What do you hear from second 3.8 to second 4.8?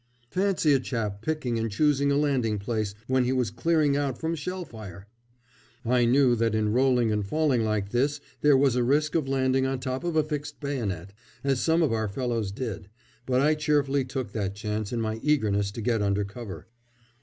out from shell